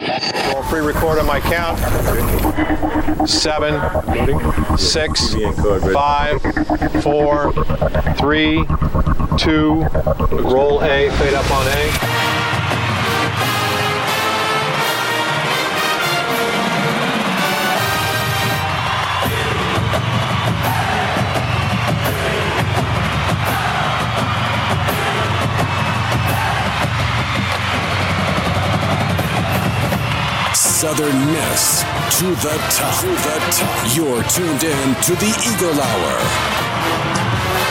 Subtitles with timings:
[0.00, 1.78] I'll pre-record on my count.
[3.28, 3.80] Seven,
[4.78, 5.34] six,
[5.92, 6.40] five,
[7.02, 7.52] four,
[8.18, 8.64] three,
[9.38, 9.84] two.
[10.32, 12.65] Roll A, fade up on A.
[30.96, 31.12] Southern
[32.10, 33.00] to the top.
[33.00, 33.96] To the top.
[33.96, 36.18] You're tuned in to the Eagle Hour.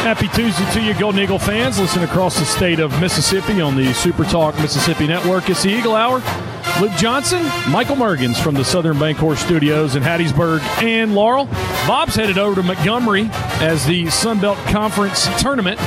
[0.03, 1.79] Happy Tuesday to you, Golden Eagle fans.
[1.79, 5.49] Listen across the state of Mississippi on the Super Talk Mississippi Network.
[5.49, 6.21] It's the Eagle Hour.
[6.79, 11.45] Luke Johnson, Michael Mergens from the Southern Bancorp Studios in Hattiesburg and Laurel.
[11.87, 13.29] Bob's headed over to Montgomery
[13.59, 15.79] as the Sun Belt Conference tournament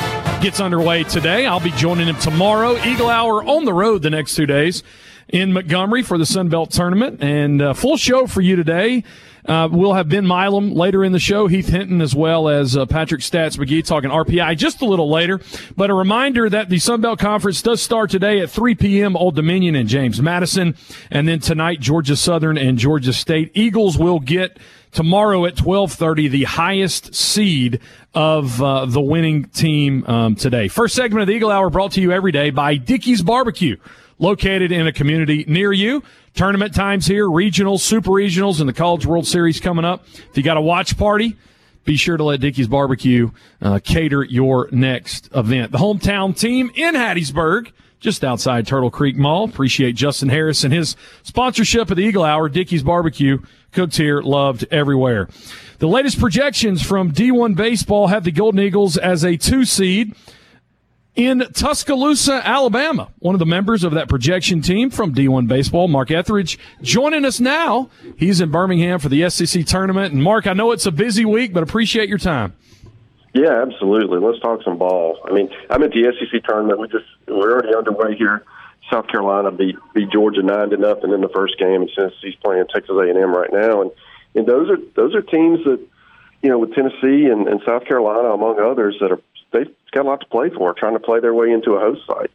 [0.43, 1.47] gets underway today.
[1.47, 2.77] I'll be joining him tomorrow.
[2.85, 4.83] Eagle Hour on the road the next two days
[5.29, 7.23] in Montgomery for the Sun Belt tournament.
[7.23, 9.05] And uh, full show for you today.
[9.45, 12.85] Uh, we'll have Ben Milam later in the show, Heath Hinton, as well as uh,
[12.85, 15.41] Patrick Stats McGee talking RPI just a little later.
[15.75, 19.17] But a reminder that the Sun Belt Conference does start today at 3 p.m.
[19.17, 20.77] Old Dominion and James Madison.
[21.11, 23.51] And then tonight, Georgia Southern and Georgia State.
[23.55, 24.59] Eagles will get
[24.93, 27.81] tomorrow at 12:30 the highest seed
[28.15, 30.69] of uh, the winning team um, today.
[30.69, 33.77] First segment of the Eagle Hour brought to you every day by Dickey's Barbecue,
[34.19, 36.03] located in a community near you.
[36.35, 40.05] Tournament times here, regionals, super regionals, and the College World Series coming up.
[40.31, 41.37] If you got a watch party,
[41.85, 43.31] be sure to let Dickey's Barbecue
[43.63, 45.73] uh, cater your next event.
[45.73, 49.45] The hometown team in Hattiesburg just outside Turtle Creek Mall.
[49.45, 52.49] Appreciate Justin Harris and his sponsorship of the Eagle Hour.
[52.49, 53.39] Dickey's Barbecue,
[53.73, 55.29] cooked here, loved everywhere.
[55.79, 60.15] The latest projections from D1 Baseball have the Golden Eagles as a two seed
[61.19, 63.09] in Tuscaloosa, Alabama.
[63.19, 67.41] One of the members of that projection team from D1 Baseball, Mark Etheridge, joining us
[67.41, 67.91] now.
[68.17, 70.15] He's in Birmingham for the SEC tournament.
[70.15, 72.55] And Mark, I know it's a busy week, but appreciate your time.
[73.35, 74.21] Yeah, absolutely.
[74.21, 75.19] Let's talk some ball.
[75.29, 76.79] I mean, I'm at the SEC tournament.
[76.79, 78.45] We just we're already underway here.
[78.89, 82.65] South Carolina beat beat Georgia nine to nothing in the first game, and Tennessee's playing
[82.73, 83.83] Texas A&M right now.
[83.83, 83.91] And
[84.37, 85.81] and those are those are teams that
[86.43, 89.21] you know with Tennessee and, and South Carolina among others that are
[89.53, 92.07] they've got a lot to play for, trying to play their way into a host
[92.07, 92.31] site.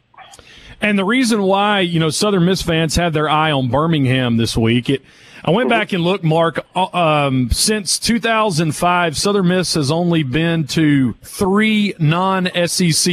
[0.80, 4.56] And the reason why, you know, Southern Miss fans have their eye on Birmingham this
[4.56, 5.02] week, it,
[5.44, 6.86] I went back and looked, Mark, uh,
[7.26, 12.52] um, since 2005, Southern Miss has only been to three non SEC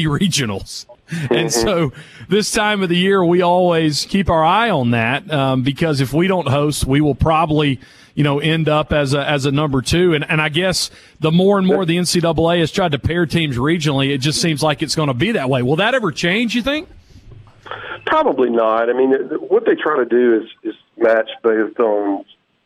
[0.07, 0.85] regionals.
[1.29, 1.91] And so
[2.29, 6.13] this time of the year, we always keep our eye on that um, because if
[6.13, 7.81] we don't host, we will probably,
[8.15, 10.13] you know, end up as a as a number two.
[10.13, 13.57] And and I guess the more and more the NCAA has tried to pair teams
[13.57, 15.61] regionally, it just seems like it's going to be that way.
[15.61, 16.55] Will that ever change?
[16.55, 16.89] You think?
[18.05, 18.89] Probably not.
[18.89, 19.13] I mean,
[19.47, 22.25] what they try to do is is match based on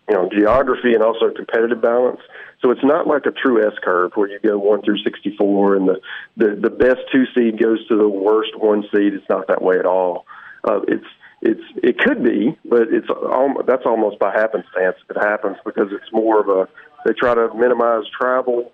[0.09, 2.19] you know geography and also competitive balance.
[2.61, 5.75] So it's not like a true S curve where you go one through sixty four
[5.75, 5.99] and the,
[6.37, 9.13] the the best two seed goes to the worst one seed.
[9.13, 10.25] It's not that way at all.
[10.63, 11.05] Uh, it's
[11.41, 13.07] it's it could be, but it's
[13.65, 14.97] that's almost by happenstance.
[15.09, 16.67] It happens because it's more of a
[17.05, 18.71] they try to minimize travel,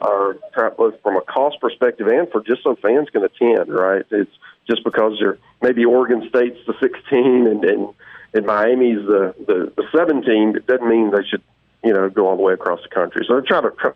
[0.00, 0.32] uh,
[0.76, 3.72] both from a cost perspective and for just so fans can attend.
[3.72, 4.04] Right?
[4.10, 4.30] It's
[4.68, 7.88] just because you're maybe Oregon State's the 16 and and,
[8.34, 10.56] and Miami's the, the the 17.
[10.56, 11.42] It doesn't mean they should
[11.84, 13.24] you know go all the way across the country.
[13.28, 13.94] So they try to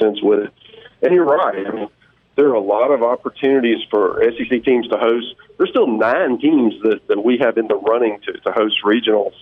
[0.00, 0.52] sense with it.
[1.02, 1.66] And you're right.
[1.66, 1.88] I mean,
[2.40, 5.34] there are a lot of opportunities for SEC teams to host.
[5.58, 9.34] There's still nine teams that, that we have in the running to, to host regionals,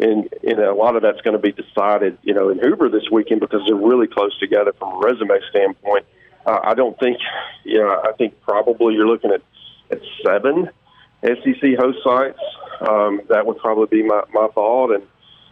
[0.00, 3.04] and, and a lot of that's going to be decided, you know, in Hoover this
[3.12, 6.06] weekend because they're really close together from a resume standpoint.
[6.44, 7.18] Uh, I don't think,
[7.62, 9.42] you know, I think probably you're looking at
[9.92, 10.70] at seven
[11.22, 12.40] SEC host sites.
[12.80, 15.04] Um, that would probably be my, my thought, and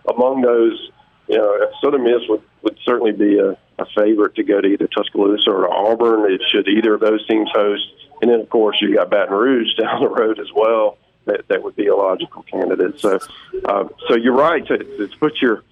[0.09, 0.91] among those,
[1.29, 4.87] you know, Southern Miss would, would certainly be a, a favorite to go to either
[4.89, 6.31] Tuscaloosa or Auburn.
[6.33, 7.87] It should either of those teams host.
[8.21, 10.99] And then, of course, you got Baton Rouge down the road as well.
[11.27, 13.01] That that would be a logical candidate.
[13.01, 13.19] So,
[13.65, 15.63] uh, so you're right to, to put your,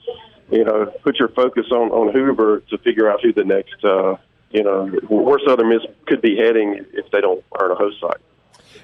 [0.51, 4.17] you know, put your focus on on Hoover to figure out who the next, uh,
[4.51, 8.21] you know, where Southern Miss could be heading if they don't earn a host site.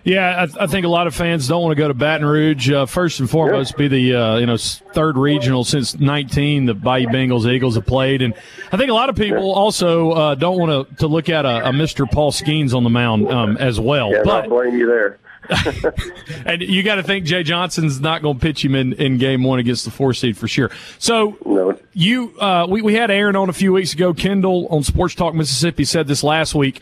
[0.04, 2.70] Yeah, I, I, think a lot of fans don't want to go to Baton Rouge.
[2.70, 7.06] Uh, first and foremost, be the uh, you know third regional since 19 the Bayou
[7.06, 8.34] Bengals Eagles have played, and
[8.72, 11.68] I think a lot of people also uh, don't want to to look at a,
[11.68, 12.10] a, Mr.
[12.10, 14.10] Paul Skenes on the mound um, as well.
[14.10, 15.18] Yeah, but I blame you there.
[16.46, 19.42] and you got to think Jay Johnson's not going to pitch him in, in game
[19.42, 20.70] one against the four seed for sure.
[20.98, 21.78] So no.
[21.92, 24.14] you, uh, we, we had Aaron on a few weeks ago.
[24.14, 26.80] Kendall on Sports Talk Mississippi said this last week.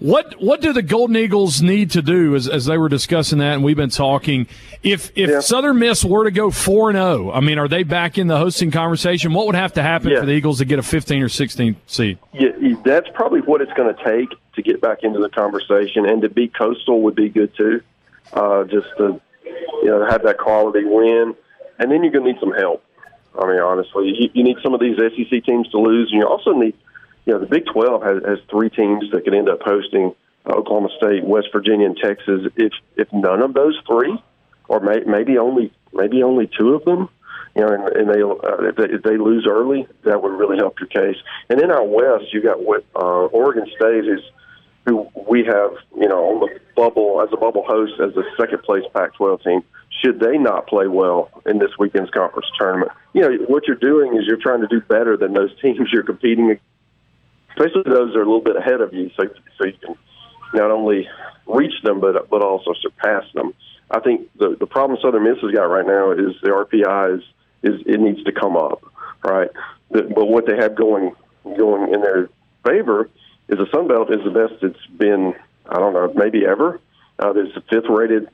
[0.00, 3.54] What what do the Golden Eagles need to do as, as they were discussing that
[3.54, 4.46] and we've been talking?
[4.82, 5.40] If if yeah.
[5.40, 8.26] Southern Miss were to go four and zero, oh, I mean, are they back in
[8.26, 9.32] the hosting conversation?
[9.34, 10.20] What would have to happen yeah.
[10.20, 12.18] for the Eagles to get a fifteen or sixteen seed?
[12.32, 12.50] Yeah,
[12.84, 16.28] that's probably what it's going to take to get back into the conversation, and to
[16.28, 17.82] beat Coastal would be good too
[18.32, 19.20] uh, just to
[19.82, 21.34] you know have that quality win,
[21.78, 22.84] and then you're going to need some help.
[23.38, 26.26] I mean, honestly, you, you need some of these SEC teams to lose, and you
[26.26, 26.74] also need,
[27.26, 30.14] you know, the Big 12 has, has three teams that could end up hosting
[30.46, 32.50] uh, Oklahoma State, West Virginia, and Texas.
[32.56, 34.22] If if none of those three,
[34.68, 37.08] or may, maybe only maybe only two of them,
[37.54, 40.56] you know, and, and they, uh, if they if they lose early, that would really
[40.56, 41.20] help your case.
[41.48, 44.20] And in our West, you got what uh, Oregon State is
[44.86, 48.62] who we have, you know, on the bubble as a bubble host as the second
[48.62, 49.64] place Pac-12 team.
[50.02, 54.16] Should they not play well in this weekend's conference tournament, you know what you're doing
[54.16, 56.64] is you're trying to do better than those teams you're competing, against,
[57.50, 59.24] especially those that are a little bit ahead of you, so
[59.58, 59.96] so you can
[60.54, 61.08] not only
[61.46, 63.54] reach them but but also surpass them.
[63.90, 67.24] I think the the problem Southern Miss has got right now is the RPI is
[67.62, 68.82] is it needs to come up,
[69.22, 69.50] right?
[69.90, 71.14] But, what they have going
[71.56, 72.28] going in their
[72.64, 73.08] favor
[73.48, 75.34] is the Sun Belt is the best it's been.
[75.68, 76.80] I don't know, maybe ever.
[77.18, 78.28] Uh, there's the fifth rated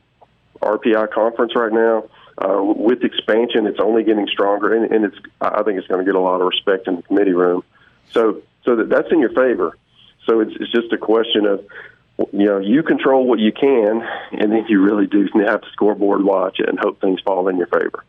[0.62, 2.04] RPI conference right now.
[2.38, 5.16] Uh, with expansion, it's only getting stronger, and, and it's.
[5.40, 7.64] I think it's going to get a lot of respect in the committee room.
[8.12, 9.78] So, so that, that's in your favor.
[10.26, 11.64] So it's, it's just a question of,
[12.32, 14.02] you know, you control what you can,
[14.32, 17.56] and then you really do have to scoreboard watch it and hope things fall in
[17.56, 18.04] your favor.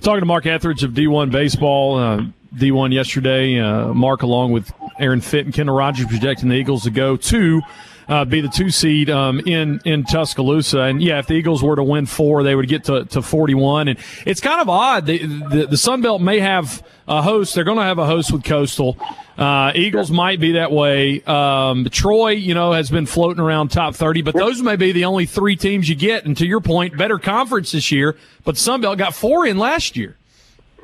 [0.00, 2.22] Talking to Mark Etheridge of D1 Baseball, uh,
[2.54, 3.60] D1 yesterday.
[3.60, 7.60] Uh, Mark, along with Aaron Fitt and Kendall Rogers, projecting the Eagles to go to
[8.08, 10.80] uh, be the two seed um, in in Tuscaloosa.
[10.80, 13.88] And yeah, if the Eagles were to win four, they would get to, to 41.
[13.88, 15.06] And it's kind of odd.
[15.06, 17.54] The, the, the Sun Belt may have a host.
[17.54, 18.96] They're going to have a host with Coastal.
[19.36, 21.22] Uh, Eagles might be that way.
[21.22, 25.04] Um, Troy, you know, has been floating around top 30, but those may be the
[25.04, 26.24] only three teams you get.
[26.24, 29.96] And to your point, better conference this year, but Sun Belt got four in last
[29.96, 30.16] year.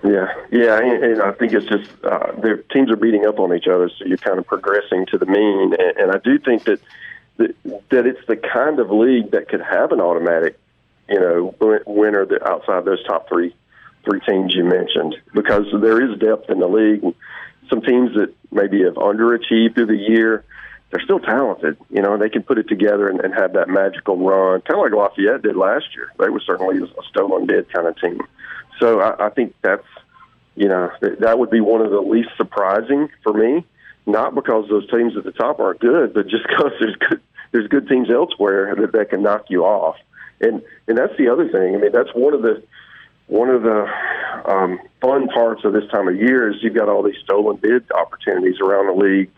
[0.05, 3.55] Yeah, yeah, and, and I think it's just uh, their teams are beating up on
[3.57, 5.73] each other, so you're kind of progressing to the mean.
[5.73, 6.79] And, and I do think that,
[7.37, 7.55] that
[7.91, 10.59] that it's the kind of league that could have an automatic,
[11.09, 11.55] you know,
[11.87, 13.55] winner that outside those top three
[14.05, 17.03] three teams you mentioned, because there is depth in the league.
[17.71, 20.45] Some teams that maybe have underachieved through the year,
[20.91, 21.77] they're still talented.
[21.91, 24.85] You know, they can put it together and, and have that magical run, kind of
[24.85, 26.13] like Lafayette did last year.
[26.19, 28.21] They were certainly a stolen bid kind of team.
[28.79, 29.87] So I, I think that's
[30.55, 33.65] you know that would be one of the least surprising for me.
[34.07, 37.21] Not because those teams at the top aren't good, but just because there's good
[37.53, 39.97] there's good teams elsewhere that, that can knock you off.
[40.41, 41.75] And and that's the other thing.
[41.75, 42.63] I mean, that's one of the
[43.27, 43.87] one of the
[44.45, 47.91] um, fun parts of this time of year is you've got all these stolen bid
[47.93, 49.31] opportunities around the league.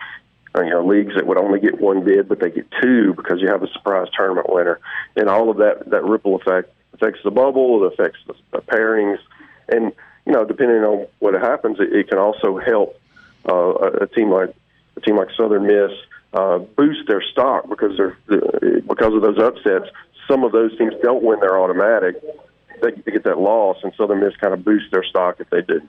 [0.56, 3.42] Uh, you know, leagues that would only get one bid, but they get two because
[3.42, 4.80] you have a surprise tournament winner,
[5.14, 9.18] and all of that that ripple effect affects the bubble, it affects the, the pairings,
[9.68, 9.92] and
[10.24, 12.98] you know, depending on what happens, it, it can also help
[13.46, 14.54] uh, a, a team like
[14.96, 15.92] a team like Southern Miss
[16.32, 18.16] uh, boost their stock because they're
[18.86, 19.86] because of those upsets.
[20.28, 22.16] Some of those teams don't win their automatic;
[22.82, 25.62] they, they get that loss, and Southern Miss kind of boosts their stock if they
[25.62, 25.80] do.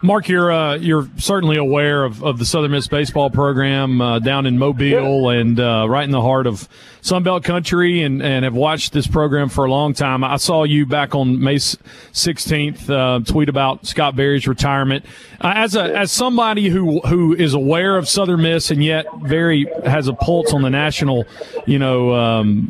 [0.00, 4.46] Mark, you're uh, you're certainly aware of, of the Southern Miss baseball program uh, down
[4.46, 6.68] in Mobile and uh, right in the heart of
[7.02, 10.22] Sunbelt country, and, and have watched this program for a long time.
[10.22, 15.04] I saw you back on May 16th uh, tweet about Scott Berry's retirement.
[15.40, 19.66] Uh, as a as somebody who who is aware of Southern Miss and yet very
[19.84, 21.24] has a pulse on the national,
[21.66, 22.66] you know, um,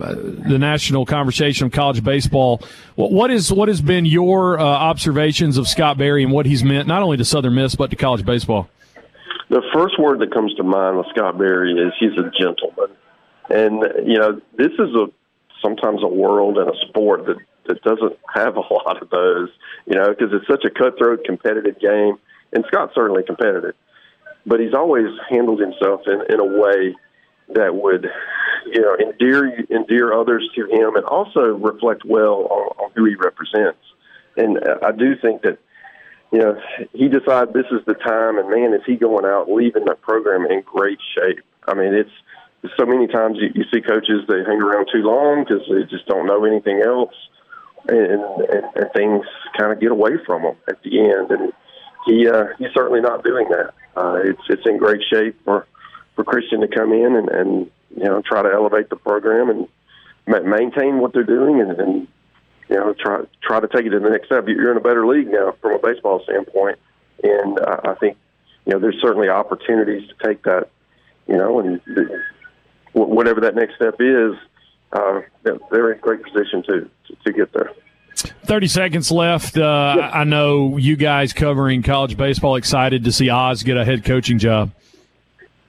[0.47, 2.63] the national conversation of college baseball.
[2.95, 6.63] What, what is what has been your uh, observations of Scott Berry and what he's
[6.63, 8.69] meant not only to Southern Miss but to college baseball?
[9.51, 12.95] The first word that comes to mind with Scott Berry is he's a gentleman,
[13.49, 15.07] and you know this is a
[15.63, 19.49] sometimes a world and a sport that that doesn't have a lot of those,
[19.87, 22.19] you know, because it's such a cutthroat, competitive game,
[22.53, 23.75] and Scott's certainly competitive,
[24.47, 26.95] but he's always handled himself in in a way
[27.55, 28.07] that would,
[28.67, 33.15] you know, endear endear others to him, and also reflect well on, on who he
[33.15, 33.81] represents.
[34.37, 35.59] And I do think that
[36.31, 36.61] you know,
[36.93, 40.45] he decided this is the time, and man, is he going out leaving the program
[40.51, 41.43] in great shape.
[41.67, 42.11] I mean, it's
[42.77, 46.07] so many times you, you see coaches they hang around too long because they just
[46.07, 47.15] don't know anything else,
[47.89, 49.25] and, and, and things
[49.59, 51.31] kind of get away from them at the end.
[51.31, 51.53] And
[52.05, 53.73] he uh, he's certainly not doing that.
[53.97, 55.67] Uh, it's it's in great shape for
[56.15, 59.69] for Christian to come in and, and you know try to elevate the program and
[60.27, 62.09] ma- maintain what they're doing and, and
[62.69, 64.47] you know try try to take it to the next step.
[64.47, 66.79] You're in a better league now from a baseball standpoint,
[67.23, 68.17] and uh, I think
[68.67, 70.69] you know there's certainly opportunities to take that
[71.27, 71.81] you know and
[72.93, 74.35] whatever that next step is,
[74.93, 76.91] uh, they're in great position to,
[77.25, 77.71] to, get there.
[78.17, 79.57] 30 seconds left.
[79.57, 80.11] Uh, yep.
[80.15, 84.39] I know you guys covering college baseball excited to see Oz get a head coaching
[84.39, 84.73] job.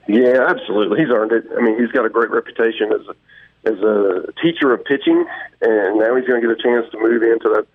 [0.08, 1.00] Yeah, absolutely.
[1.00, 1.44] He's earned it.
[1.56, 3.14] I mean, he's got a great reputation as a,
[3.64, 5.26] as a teacher of pitching,
[5.60, 7.66] and now he's going to get a chance to move into that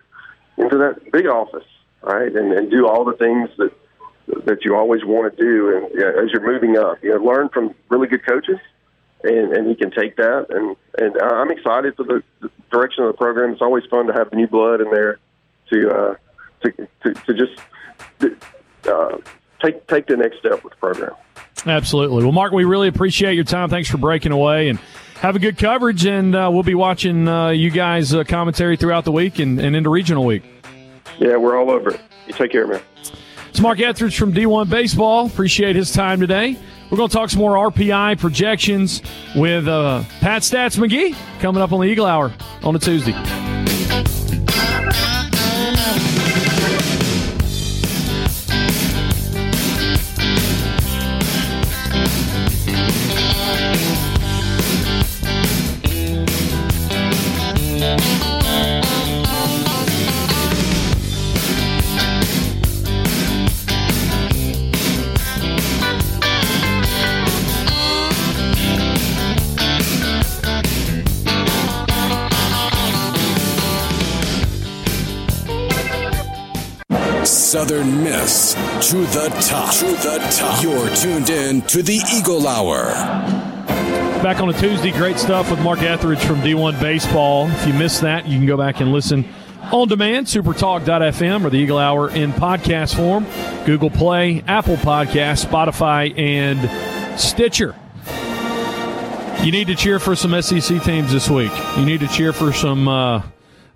[0.57, 1.65] into that big office,
[2.01, 3.73] right, and, and do all the things that
[4.45, 5.75] that you always want to do.
[5.75, 8.59] And yeah, as you're moving up, you know, learn from really good coaches
[9.25, 10.47] and, and he can take that.
[10.49, 12.23] And, and I'm excited for the,
[12.71, 13.51] direction of the program.
[13.51, 15.17] It's always fun to have new blood in there
[15.69, 16.15] to uh,
[16.61, 17.61] to, to, to just
[18.87, 19.17] uh,
[19.63, 21.13] take take the next step with the program.
[21.65, 22.23] Absolutely.
[22.23, 23.69] Well, Mark, we really appreciate your time.
[23.69, 24.79] Thanks for breaking away and
[25.15, 26.05] have a good coverage.
[26.05, 29.75] And uh, we'll be watching uh, you guys uh, commentary throughout the week and, and
[29.75, 30.43] into regional week.
[31.19, 32.01] Yeah, we're all over it.
[32.27, 32.81] You take care, man.
[33.49, 35.27] It's Mark Etheridge from D1 Baseball.
[35.27, 36.57] Appreciate his time today.
[36.91, 39.01] We're going to talk some more RPI projections
[39.35, 43.54] with uh, Pat Stats McGee coming up on the Eagle Hour on a Tuesday.
[77.65, 78.53] Southern Miss
[78.91, 79.73] to the top.
[79.73, 80.61] To the top.
[80.61, 82.89] You're tuned in to the Eagle Hour.
[84.21, 87.49] Back on a Tuesday, great stuff with Mark Etheridge from D1 Baseball.
[87.49, 89.27] If you missed that, you can go back and listen
[89.71, 93.25] on demand, supertalk.fm or the Eagle Hour in podcast form,
[93.65, 97.75] Google Play, Apple Podcast, Spotify, and Stitcher.
[99.43, 101.51] You need to cheer for some SEC teams this week.
[101.77, 103.23] You need to cheer for some uh,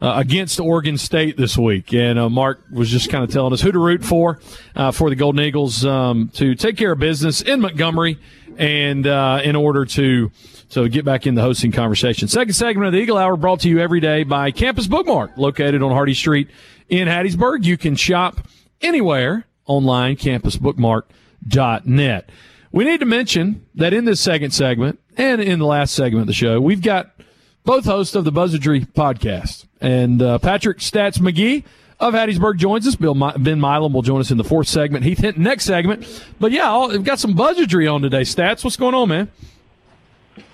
[0.01, 1.93] uh, against Oregon State this week.
[1.93, 4.39] And uh, Mark was just kind of telling us who to root for
[4.75, 8.19] uh, for the Golden Eagles um, to take care of business in Montgomery
[8.57, 10.31] and uh, in order to
[10.67, 12.27] so get back in the hosting conversation.
[12.27, 15.81] Second segment of the Eagle Hour brought to you every day by Campus Bookmart, located
[15.81, 16.49] on Hardy Street
[16.89, 17.63] in Hattiesburg.
[17.63, 18.47] You can shop
[18.81, 22.29] anywhere online, campusbookmart.net.
[22.71, 26.27] We need to mention that in this second segment and in the last segment of
[26.27, 27.19] the show, we've got
[27.69, 29.67] both hosts of the Buzzardry podcast.
[29.79, 31.63] And uh, Patrick Stats McGee
[31.99, 32.95] of Hattiesburg joins us.
[32.95, 35.05] Bill My- Ben Milam will join us in the fourth segment.
[35.05, 36.23] Heath Hinton next segment.
[36.39, 38.21] But yeah, we've got some Buzzardry on today.
[38.21, 39.31] Stats, what's going on, man?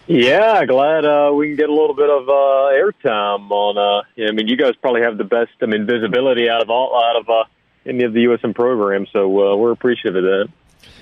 [0.08, 3.78] Yeah, glad uh, we can get a little bit of uh, airtime on.
[3.78, 5.52] Uh, I mean, you guys probably have the best.
[5.62, 7.46] I mean, visibility out of all out of uh,
[7.86, 10.50] any of the USM programs, so uh, we're appreciative of that.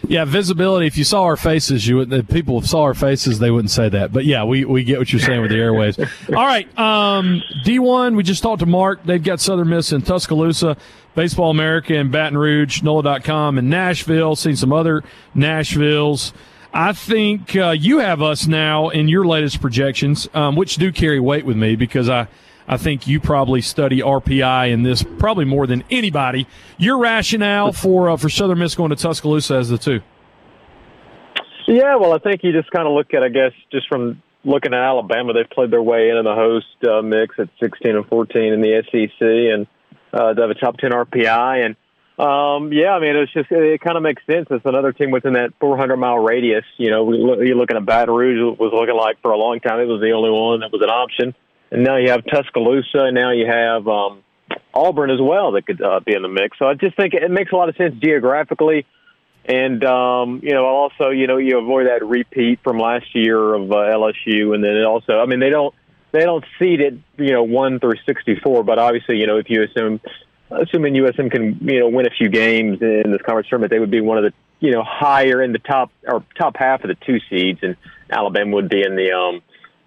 [0.08, 0.86] Yeah, visibility.
[0.86, 2.30] If you saw our faces, you would.
[2.30, 4.12] People saw our faces, they wouldn't say that.
[4.12, 5.98] But yeah, we, we get what you're saying with the airways.
[6.30, 8.16] All right, um, D1.
[8.16, 9.04] We just talked to Mark.
[9.06, 10.76] They've got Southern Miss in Tuscaloosa,
[11.16, 14.36] Baseball America in Baton Rouge, NOLA.com in Nashville.
[14.36, 15.04] Seen some other
[15.36, 16.34] Nashvilles.
[16.74, 21.20] I think uh, you have us now in your latest projections, um, which do carry
[21.20, 22.28] weight with me because I
[22.68, 26.48] I think you probably study RPI in this probably more than anybody.
[26.78, 30.02] Your rationale for uh, for Southern Miss going to Tuscaloosa as the two?
[31.68, 34.74] Yeah, well, I think you just kind of look at, I guess, just from looking
[34.74, 38.54] at Alabama, they've played their way into the host uh, mix at 16 and 14
[38.54, 39.68] in the SEC, and
[40.14, 41.66] uh, they have a top 10 RPI.
[41.66, 41.76] And
[42.20, 44.48] um, yeah, I mean, it's just it, kind of makes sense.
[44.52, 46.66] It's another team within that 400 mile radius.
[46.78, 49.60] You know, we look, you're looking at Baton Rouge was looking like for a long
[49.60, 51.34] time it was the only one that was an option
[51.74, 54.24] and now you have Tuscaloosa, and now you have um,
[54.76, 56.60] Auburn as well that could uh, be in the mix.
[56.60, 58.86] So I just think it makes a lot of sense geographically,
[59.46, 63.72] and um, you know, also you know you avoid that repeat from last year of
[63.72, 65.74] uh, LSU, and then it also, I mean, they don't
[66.12, 69.50] they don't seed it, you know, one through sixty four, but obviously, you know, if
[69.50, 70.00] you assume
[70.52, 73.92] assuming USM can you know win a few games in this conference tournament, they would
[73.92, 76.98] be one of the you know higher in the top or top half of the
[77.04, 77.78] two seeds, and
[78.12, 79.42] Alabama would be in the um,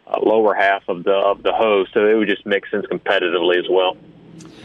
[0.06, 3.58] uh, lower half of the of the host, so it would just make sense competitively
[3.58, 3.96] as well.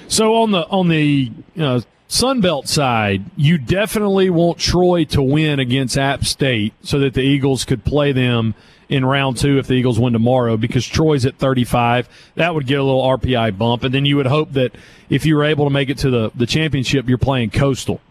[0.08, 5.60] So on the on the uh, Sun Belt side, you definitely want Troy to win
[5.60, 8.54] against App State so that the Eagles could play them
[8.90, 12.10] in round two if the Eagles win tomorrow because Troy's at 35.
[12.36, 13.86] That would get a little RPI bump.
[13.86, 14.76] And then you would hope that
[15.10, 18.02] if you were able to make it to the, the championship, you're playing Coastal.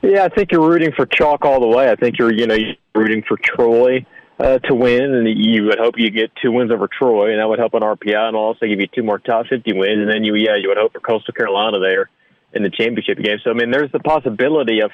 [0.00, 1.90] Yeah, I think you're rooting for chalk all the way.
[1.90, 4.06] I think you're, you know, you're rooting for Troy
[4.38, 7.48] uh, to win, and you would hope you get two wins over Troy, and that
[7.48, 10.24] would help on RPI, and also give you two more top 50 wins, and then
[10.24, 12.08] you, yeah, you would hope for Coastal Carolina there
[12.52, 13.38] in the championship game.
[13.42, 14.90] So, I mean, there's the possibility of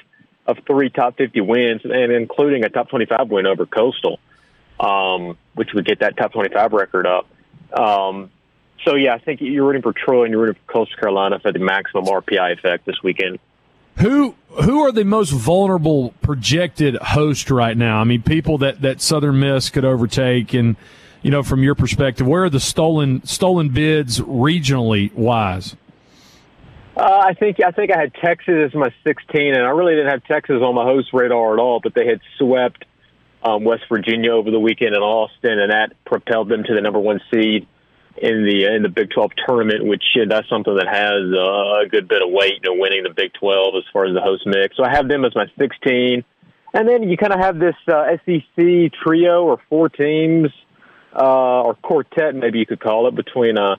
[0.47, 4.19] of three top 50 wins, and including a top 25 win over Coastal,
[4.79, 7.27] um, which would get that top 25 record up.
[7.73, 8.29] Um,
[8.83, 11.51] so, yeah, I think you're rooting for Troy and you're rooting for Coastal Carolina for
[11.51, 13.39] the maximum RPI effect this weekend.
[13.97, 17.99] Who who are the most vulnerable projected host right now?
[17.99, 20.75] I mean, people that, that Southern Miss could overtake, and
[21.21, 25.75] you know, from your perspective, where are the stolen stolen bids regionally wise?
[26.95, 30.11] Uh, I think I think I had Texas as my 16, and I really didn't
[30.11, 31.79] have Texas on my host radar at all.
[31.81, 32.85] But they had swept
[33.43, 36.99] um, West Virginia over the weekend in Austin, and that propelled them to the number
[36.99, 37.67] one seed
[38.17, 42.07] in the in the Big 12 tournament, which uh, that's something that has a good
[42.07, 44.77] bit of weight, you know, winning the Big 12 as far as the host mix.
[44.77, 46.23] So I have them as my 16,
[46.73, 50.49] and then you kind of have this uh, SEC trio or four teams
[51.15, 53.77] uh, or quartet, maybe you could call it, between uh,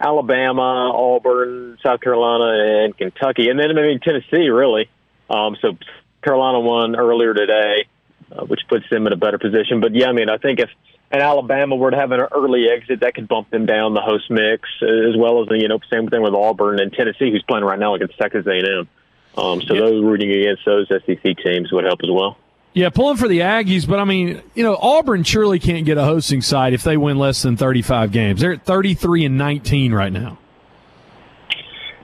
[0.00, 4.88] Alabama, Auburn, South Carolina, and Kentucky, and then I mean Tennessee, really.
[5.30, 5.76] Um, so
[6.22, 7.86] Carolina won earlier today,
[8.30, 9.80] uh, which puts them in a better position.
[9.80, 10.70] But yeah, I mean, I think if
[11.12, 14.30] and Alabama were to have an early exit, that could bump them down the host
[14.30, 17.64] mix, as well as the you know same thing with Auburn and Tennessee, who's playing
[17.64, 18.88] right now against Texas A&M.
[19.36, 19.80] Um, so yeah.
[19.80, 22.38] those rooting against those SEC teams would help as well.
[22.74, 26.04] Yeah, pulling for the Aggies, but I mean, you know, Auburn surely can't get a
[26.04, 28.40] hosting side if they win less than 35 games.
[28.40, 30.38] They're at 33 and 19 right now.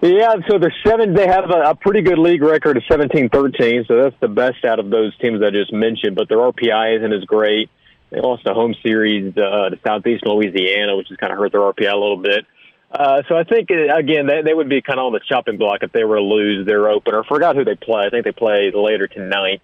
[0.02, 1.14] Yeah, so they're seven.
[1.14, 4.78] They have a, a pretty good league record of 17-13, so that's the best out
[4.78, 6.14] of those teams I just mentioned.
[6.14, 7.70] But their RPI isn't as great.
[8.10, 11.60] They lost a home series uh, to Southeast Louisiana, which has kind of hurt their
[11.60, 12.46] RPI a little bit.
[12.90, 15.58] Uh, so I think uh, again they, they would be kind of on the chopping
[15.58, 17.22] block if they were to lose their opener.
[17.24, 18.06] Forgot who they play.
[18.06, 19.60] I think they play later tonight,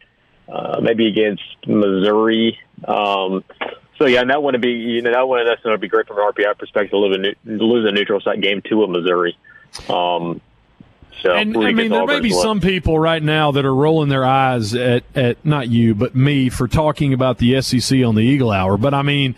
[0.47, 2.59] uh, maybe against Missouri.
[2.87, 3.43] Um,
[3.99, 6.33] so yeah, and that wouldn't be you know that going to be great from an
[6.33, 9.39] RPI perspective to lose a, lose a neutral site game to a Missouri.
[9.89, 10.43] Um,
[11.23, 14.25] so and I mean, there may be some people right now that are rolling their
[14.25, 18.51] eyes at, at not you, but me for talking about the SEC on the Eagle
[18.51, 18.77] Hour.
[18.77, 19.35] But I mean,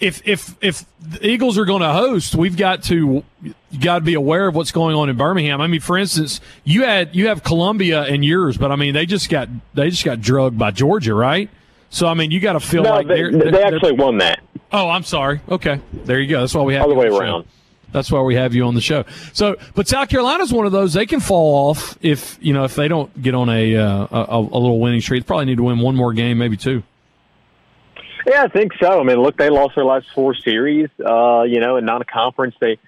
[0.00, 4.04] if if if the Eagles are going to host, we've got to you got to
[4.04, 5.60] be aware of what's going on in Birmingham.
[5.60, 9.06] I mean, for instance, you had you have Columbia and yours, but I mean, they
[9.06, 11.48] just got they just got drugged by Georgia, right?
[11.90, 14.40] So I mean, you got to feel no, like they, they're, they actually won that.
[14.72, 15.40] Oh, I'm sorry.
[15.48, 16.40] Okay, there you go.
[16.40, 17.44] That's why we have all the way around.
[17.44, 17.48] Show.
[17.92, 19.04] That's why we have you on the show.
[19.32, 22.74] So, but South Carolina's one of those they can fall off if you know if
[22.74, 25.24] they don't get on a uh, a, a, little winning streak.
[25.24, 26.82] They probably need to win one more game, maybe two.
[28.26, 29.00] Yeah, I think so.
[29.00, 30.88] I mean, look, they lost their last four series.
[31.04, 32.78] Uh, you know, in non-conference, they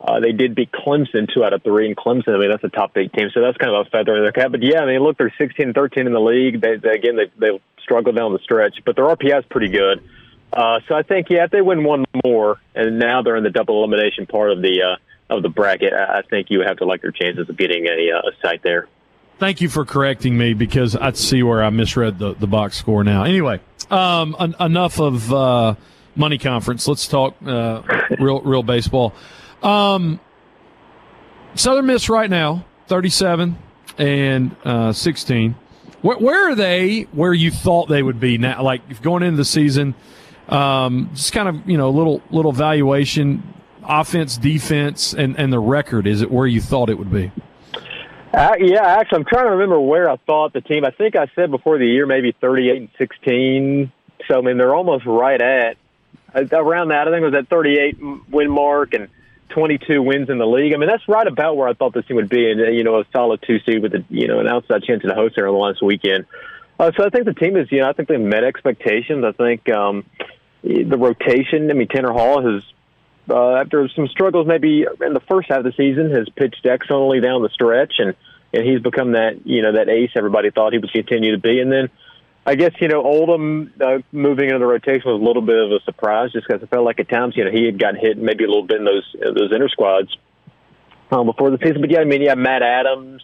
[0.00, 2.68] uh, they did beat Clemson two out of three, and Clemson, I mean, that's a
[2.68, 4.50] top eight team, so that's kind of a feather in their cap.
[4.50, 6.60] But yeah, I mean, look, they're 16 13 in the league.
[6.60, 10.02] They, they again, they they struggled down the stretch, but their RPI is pretty good.
[10.54, 13.50] Uh, so I think, yeah, if they win one more, and now they're in the
[13.50, 17.02] double elimination part of the uh, of the bracket, I think you have to like
[17.02, 18.86] their chances of getting a, uh, a site there.
[19.38, 23.02] Thank you for correcting me because I see where I misread the, the box score
[23.02, 23.24] now.
[23.24, 25.74] Anyway, um, en- enough of uh,
[26.14, 26.86] money conference.
[26.86, 27.82] Let's talk uh,
[28.20, 29.12] real real baseball.
[29.60, 30.20] Um,
[31.56, 33.58] Southern Miss right now, thirty-seven
[33.98, 35.56] and uh, sixteen.
[36.02, 37.02] Where, where, are they?
[37.12, 38.62] Where you thought they would be now?
[38.62, 39.96] Like going into the season
[40.48, 43.42] um, just kind of you know little little valuation,
[43.82, 46.06] offense, defense, and and the record.
[46.06, 47.32] Is it where you thought it would be?
[48.34, 50.84] Uh, yeah, actually, I'm trying to remember where I thought the team.
[50.84, 53.92] I think I said before the year maybe 38 and 16.
[54.26, 55.76] So I mean they're almost right at
[56.34, 57.06] uh, around that.
[57.06, 57.96] I think it was at 38
[58.30, 59.08] win mark and
[59.50, 60.74] 22 wins in the league.
[60.74, 62.82] I mean that's right about where I thought this team would be, and uh, you
[62.82, 65.46] know a solid two seed with a, you know an outside chance to host there
[65.46, 66.26] on the last weekend.
[66.78, 69.24] Uh, so I think the team is, you know, I think they met expectations.
[69.24, 70.04] I think um,
[70.62, 71.70] the rotation.
[71.70, 72.62] I mean, Tanner Hall has,
[73.28, 77.20] uh, after some struggles maybe in the first half of the season, has pitched excellently
[77.20, 78.14] down the stretch, and
[78.52, 81.60] and he's become that you know that ace everybody thought he would continue to be.
[81.60, 81.90] And then
[82.44, 85.70] I guess you know Oldham uh, moving into the rotation was a little bit of
[85.70, 88.18] a surprise, just because I felt like at times you know he had gotten hit
[88.18, 90.16] maybe a little bit in those those inner squads
[91.12, 91.80] um, before the season.
[91.80, 93.22] But yeah, I mean, yeah, Matt Adams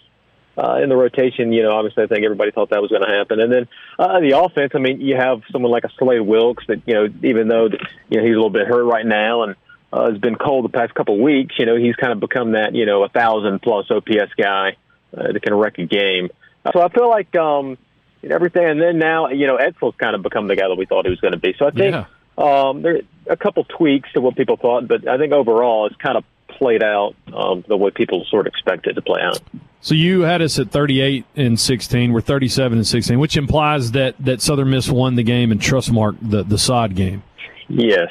[0.63, 3.09] uh, in the rotation, you know, obviously I think everybody thought that was going to
[3.19, 3.41] happen.
[3.41, 3.69] And then
[3.99, 7.09] uh, the offense, I mean, you have someone like a Slade Wilks that, you know,
[7.23, 7.69] even though,
[8.11, 9.57] you know, he's a little bit hurt right now and
[9.93, 12.53] uh, has been cold the past couple of weeks, you know, he's kind of become
[12.53, 14.77] that, you know, a thousand plus OPS guy
[15.17, 16.29] uh, that can wreck a game.
[16.73, 17.79] So I feel like, um,
[18.23, 18.65] everything.
[18.65, 21.11] And then now, you know, Edsall's kind of become the guy that we thought he
[21.11, 21.55] was going to be.
[21.59, 22.05] So I think Yeah.
[22.37, 26.19] um, there a couple tweaks to what people thought, but I think overall it's kind
[26.19, 26.25] of
[26.61, 29.41] played out um, the way people sort of expected it to play out.
[29.81, 32.13] So you had us at 38 and 16.
[32.13, 36.19] We're 37 and 16, which implies that, that Southern Miss won the game and Trustmark,
[36.21, 37.23] the, the sod game.
[37.69, 38.11] Yes.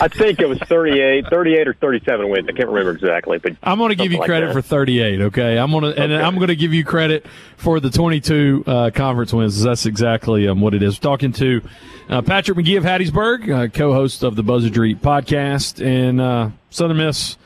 [0.00, 2.48] I think it was 38, 38 or 37 wins.
[2.48, 4.52] I can't remember exactly, but I'm going to give you like credit that.
[4.52, 5.20] for 38.
[5.20, 6.22] Okay, I'm going to and Okay.
[6.22, 7.26] I'm going to give you credit
[7.56, 9.60] for the 22 uh, conference wins.
[9.60, 11.00] That's exactly um, what it is.
[11.00, 11.60] Talking to
[12.08, 17.36] uh, Patrick McGee of Hattiesburg, uh, co-host of the Buzzardry podcast, and uh, Southern Miss,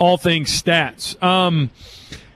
[0.00, 1.22] all things stats.
[1.22, 1.70] Um,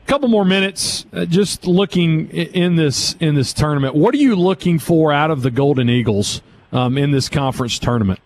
[0.06, 3.94] couple more minutes, uh, just looking in this in this tournament.
[3.94, 8.20] What are you looking for out of the Golden Eagles um, in this conference tournament?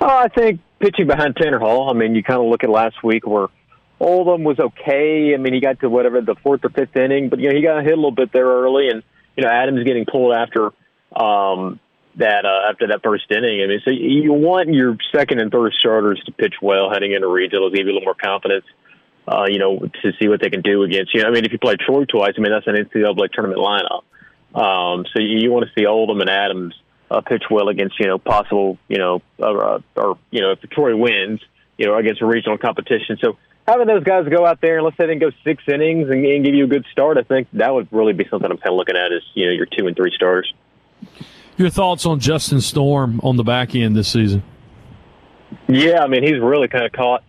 [0.00, 1.90] Oh, I think pitching behind Tanner Hall.
[1.90, 3.48] I mean, you kind of look at last week where
[3.98, 5.34] Oldham was okay.
[5.34, 7.62] I mean, he got to whatever the fourth or fifth inning, but you know he
[7.62, 9.02] got hit a little bit there early, and
[9.36, 10.70] you know Adams getting pulled after
[11.16, 11.80] um,
[12.18, 13.62] that uh, after that first inning.
[13.62, 17.26] I mean, so you want your second and third starters to pitch well heading into
[17.26, 18.64] regionals, give you a little more confidence.
[19.26, 21.22] Uh, you know, to see what they can do against you.
[21.22, 24.04] I mean, if you play Troy twice, I mean that's an NCAA tournament lineup.
[24.58, 26.74] Um, so you, you want to see Oldham and Adams
[27.10, 30.96] uh, pitch well against you know possible you know uh, or you know if Troy
[30.96, 31.40] wins
[31.76, 33.18] you know against a regional competition.
[33.20, 36.24] So having those guys go out there and let's say they go six innings and,
[36.24, 38.72] and give you a good start, I think that would really be something I'm kind
[38.72, 40.52] of looking at as you know your two and three starters.
[41.58, 44.44] Your thoughts on Justin Storm on the back end this season?
[45.66, 47.24] Yeah, I mean he's really kind of caught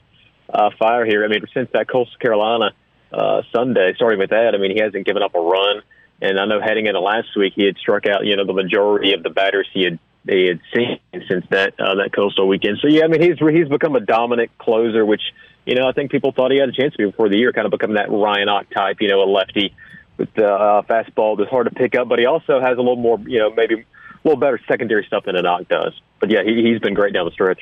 [0.54, 1.26] uh, fire here.
[1.26, 2.72] I mean since that Coastal Carolina
[3.12, 5.82] uh, Sunday, starting with that, I mean he hasn't given up a run.
[6.22, 9.13] And I know heading into last week, he had struck out, you know, the majority
[9.13, 9.98] of the batters he had
[10.30, 12.78] he had seen since that uh, that coastal weekend.
[12.84, 15.24] So yeah, I mean he's he's become a dominant closer, which
[15.65, 17.52] you know I think people thought he had a chance to be before the year,
[17.52, 19.74] kind of become that Ryan Och type, you know, a lefty
[20.18, 22.98] with the uh, fastball that's hard to pick up, but he also has a little
[22.98, 23.86] more, you know, maybe
[24.23, 25.93] little better secondary stuff than an Och does.
[26.19, 27.62] But yeah, he, he's been great down the stretch.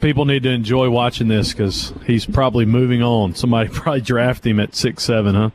[0.00, 3.34] people need to enjoy watching this because he's probably moving on.
[3.34, 5.50] Somebody probably draft him at six seven, huh?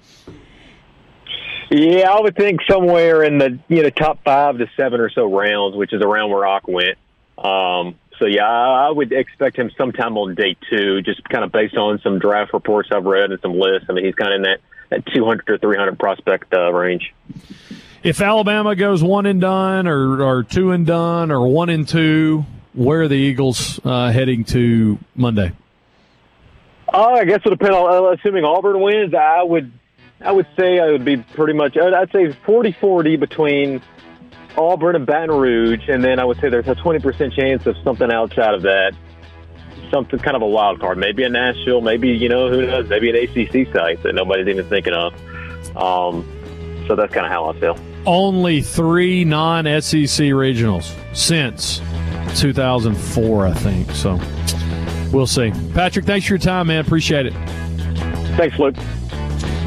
[1.71, 5.25] Yeah, I would think somewhere in the you know top five to seven or so
[5.25, 6.97] rounds, which is around where Och went.
[7.37, 11.51] Um, so yeah, I I would expect him sometime on day two, just kind of
[11.51, 13.87] based on some draft reports I've read and some lists.
[13.89, 14.59] I mean, he's kind of in that
[14.89, 17.13] that 200 or 300 prospect uh, range.
[18.01, 22.45] If Alabama goes one and done, or, or two and done, or one and two,
[22.73, 25.51] where are the Eagles uh, heading to Monday?
[26.93, 29.13] Oh, I guess it'll depend on uh, assuming Auburn wins.
[29.13, 29.71] I would,
[30.21, 31.77] I would say I would be pretty much.
[31.77, 33.81] I'd say 40-40 between
[34.57, 37.75] Auburn and Baton Rouge, and then I would say there's a twenty percent chance of
[37.83, 38.93] something outside of that,
[39.91, 40.97] something kind of a wild card.
[40.97, 44.67] Maybe a Nashville, maybe you know who knows, maybe an ACC site that nobody's even
[44.67, 45.13] thinking of.
[45.77, 46.25] Um,
[46.87, 47.77] so that's kind of how I feel.
[48.05, 51.81] Only three non SEC regionals since
[52.39, 53.91] 2004, I think.
[53.91, 54.19] So
[55.11, 55.51] we'll see.
[55.73, 56.85] Patrick, thanks for your time, man.
[56.85, 57.33] Appreciate it.
[58.37, 58.75] Thanks, Luke.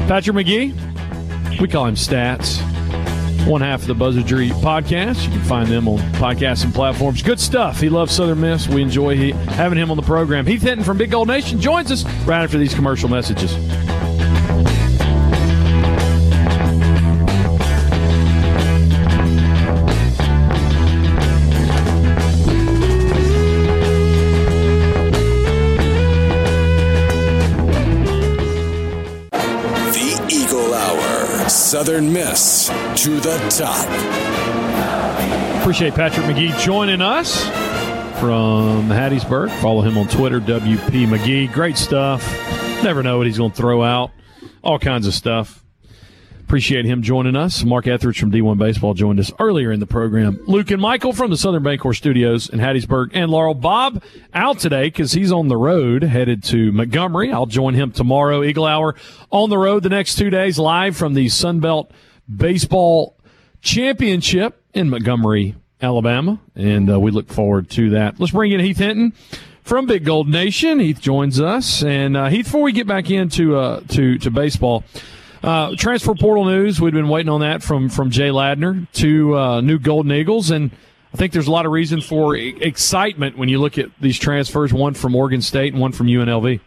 [0.07, 2.61] Patrick McGee, we call him Stats.
[3.47, 5.25] One half of the Buzzardry podcast.
[5.25, 7.21] You can find them on podcasts and platforms.
[7.21, 7.79] Good stuff.
[7.81, 8.69] He loves Southern Miss.
[8.69, 10.45] We enjoy he, having him on the program.
[10.45, 13.53] Heath Hinton from Big Gold Nation joins us right after these commercial messages.
[31.73, 33.87] Southern Miss to the top.
[35.59, 37.45] Appreciate Patrick McGee joining us
[38.19, 39.49] from Hattiesburg.
[39.59, 41.51] Follow him on Twitter, WP McGee.
[41.51, 42.23] Great stuff.
[42.83, 44.11] Never know what he's going to throw out.
[44.63, 45.62] All kinds of stuff.
[46.53, 47.63] Appreciate him joining us.
[47.63, 50.39] Mark Etheridge from D1 Baseball joined us earlier in the program.
[50.45, 53.09] Luke and Michael from the Southern Bancorp Studios in Hattiesburg.
[53.15, 54.03] And Laurel Bob
[54.35, 57.33] out today because he's on the road headed to Montgomery.
[57.33, 58.43] I'll join him tomorrow.
[58.43, 58.93] Eagle Hour
[59.31, 61.89] on the road the next two days live from the Sunbelt
[62.29, 63.17] Baseball
[63.63, 66.39] Championship in Montgomery, Alabama.
[66.53, 68.19] And uh, we look forward to that.
[68.19, 69.13] Let's bring in Heath Hinton
[69.63, 70.77] from Big Gold Nation.
[70.77, 71.83] Heath joins us.
[71.83, 74.83] And uh, Heath, before we get back into uh, to, to baseball,
[75.43, 76.79] uh, transfer portal news.
[76.79, 80.71] We've been waiting on that from from Jay Ladner to uh, new Golden Eagles, and
[81.13, 84.17] I think there's a lot of reason for e- excitement when you look at these
[84.17, 84.73] transfers.
[84.73, 86.59] One from Oregon State and one from UNLV.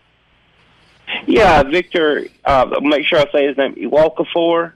[1.26, 2.26] Yeah, Victor.
[2.44, 3.74] Uh, make sure I say his name.
[3.74, 4.72] Iwalkafor,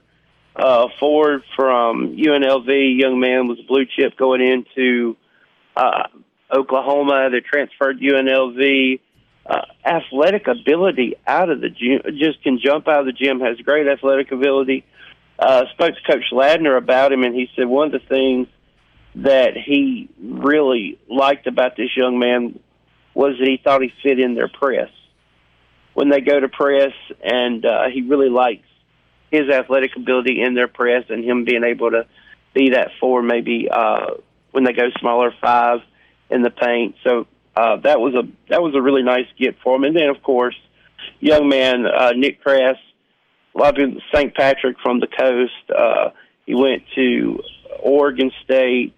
[0.55, 2.99] uh, Ford from UNLV.
[2.99, 5.15] Young man was a blue chip going into
[5.75, 6.07] uh,
[6.51, 7.29] Oklahoma.
[7.31, 8.99] They transferred UNLV.
[9.51, 13.41] Uh, athletic ability out of the gym, just can jump out of the gym.
[13.41, 14.85] Has great athletic ability.
[15.37, 18.47] uh, spoke to Coach Ladner about him, and he said one of the things
[19.15, 22.59] that he really liked about this young man
[23.13, 24.89] was that he thought he fit in their press
[25.93, 28.67] when they go to press, and uh, he really likes
[29.31, 32.05] his athletic ability in their press and him being able to
[32.53, 34.11] be that four maybe uh,
[34.51, 35.79] when they go smaller five
[36.29, 36.95] in the paint.
[37.03, 39.83] So uh, that was a that was a really nice get for him.
[39.83, 40.55] And then of course,
[41.19, 42.77] young man uh, Nick Crass,
[43.55, 43.75] of
[44.13, 44.33] St.
[44.33, 45.71] Patrick from the coast.
[45.75, 46.11] Uh,
[46.45, 47.41] he went to
[47.81, 48.93] Oregon State,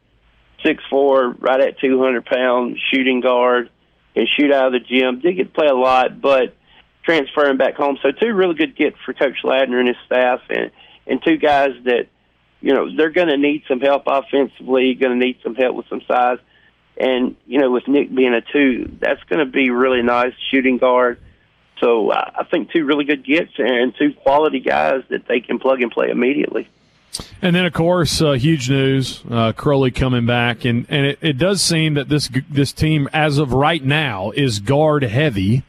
[0.63, 3.69] six four, right at two hundred pounds, shooting guard,
[4.15, 5.19] and shoot out of the gym.
[5.19, 6.55] Did get to play a lot, but
[7.03, 7.97] transferring back home.
[8.01, 10.71] So two really good get for Coach Ladner and his staff, and
[11.05, 12.07] and two guys that
[12.61, 15.87] you know they're going to need some help offensively, going to need some help with
[15.89, 16.37] some size,
[16.97, 20.77] and you know with Nick being a two, that's going to be really nice shooting
[20.77, 21.19] guard.
[21.79, 25.59] So uh, I think two really good gets and two quality guys that they can
[25.59, 26.69] plug and play immediately.
[27.41, 31.37] And then, of course, uh, huge news: uh, Crowley coming back, and and it, it
[31.37, 35.63] does seem that this this team, as of right now, is guard heavy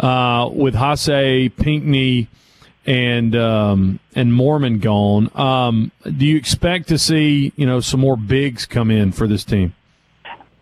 [0.00, 2.28] uh, with Haase, Pinckney,
[2.86, 5.30] and um, and Moorman gone.
[5.34, 9.44] Um, do you expect to see you know some more bigs come in for this
[9.44, 9.74] team?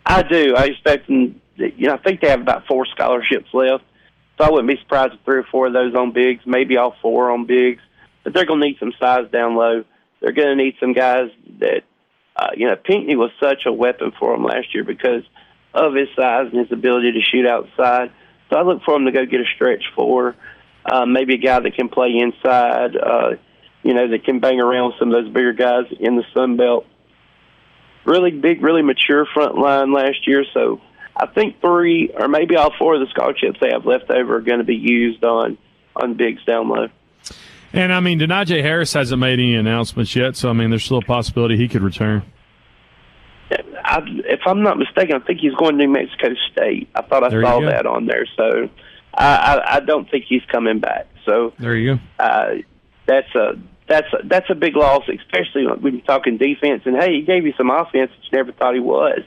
[0.08, 0.54] I do.
[0.56, 1.40] I expect them.
[1.56, 3.84] You know, I think they have about four scholarships left,
[4.38, 6.96] so I wouldn't be surprised if three or four of those on bigs, maybe all
[7.02, 7.82] four on bigs.
[8.24, 9.84] But they're going to need some size down low.
[10.20, 11.82] They're going to need some guys that,
[12.36, 15.24] uh, you know, Pinckney was such a weapon for them last year because
[15.74, 18.10] of his size and his ability to shoot outside.
[18.50, 20.36] So I look for him to go get a stretch four,
[20.90, 23.36] uh, maybe a guy that can play inside, uh,
[23.82, 26.86] you know, that can bang around some of those bigger guys in the Sun Belt.
[28.08, 30.44] Really big, really mature front line last year.
[30.54, 30.80] So
[31.14, 34.40] I think three or maybe all four of the scholarships they have left over are
[34.40, 35.58] going to be used on
[35.94, 36.88] on bigs down low.
[37.72, 40.98] And I mean, Denijay Harris hasn't made any announcements yet, so I mean, there's still
[40.98, 42.22] a possibility he could return.
[43.84, 46.88] I, if I'm not mistaken, I think he's going to New Mexico State.
[46.94, 48.68] I thought I There saw that on there, so
[49.14, 51.08] I, I, I don't think he's coming back.
[51.24, 52.00] So There you go.
[52.24, 52.54] uh,
[53.06, 53.52] that's a
[53.88, 56.82] that's a, that's a big loss, especially when you're talking defense.
[56.84, 59.20] And hey, he gave you some offense that you never thought he was,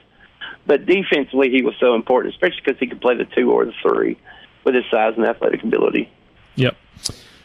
[0.66, 3.74] but defensively he was so important, especially because he could play the two or the
[3.82, 4.18] three
[4.64, 6.10] with his size and athletic ability.
[6.56, 6.78] Yep.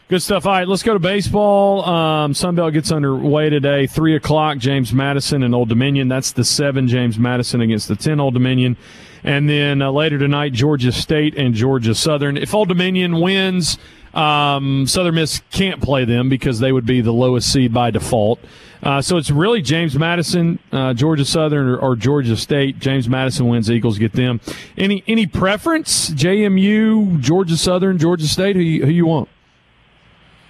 [0.09, 0.45] Good stuff.
[0.45, 1.83] All right, let's go to baseball.
[1.83, 3.87] Um, Sunbelt gets underway today.
[3.87, 6.07] Three o'clock, James Madison and Old Dominion.
[6.07, 8.77] That's the seven James Madison against the ten Old Dominion.
[9.25, 12.37] And then uh, later tonight, Georgia State and Georgia Southern.
[12.37, 13.77] If Old Dominion wins,
[14.17, 18.39] um, Southern Miss can't play them because they would be the lowest seed by default.
[18.81, 22.79] Uh, so it's really James Madison, uh, Georgia Southern, or, or Georgia State.
[22.79, 24.39] James Madison wins, Eagles get them.
[24.75, 26.09] Any any preference?
[26.09, 28.55] JMU, Georgia Southern, Georgia State.
[28.55, 29.29] Who you, who you want?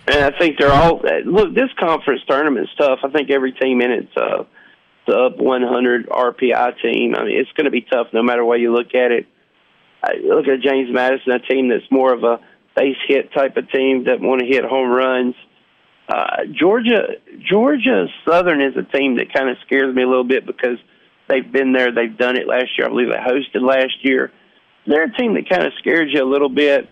[0.08, 1.53] And I think they're all look.
[1.53, 2.99] This conference tournament's tough.
[3.03, 4.45] I think every team in it's a
[5.10, 7.15] sub 100 RPI team.
[7.15, 9.27] I mean, it's going to be tough no matter way you look at it.
[10.03, 12.39] I look at James Madison, a team that's more of a
[12.78, 15.36] base hit type of team that want to hit home runs.
[16.08, 17.16] Uh, Georgia,
[17.50, 20.78] Georgia Southern is a team that kind of scares me a little bit because
[21.28, 22.88] they've been there, they've done it last year.
[22.88, 24.32] I believe they hosted last year.
[24.86, 26.88] They're a team that kind of scares you a little bit.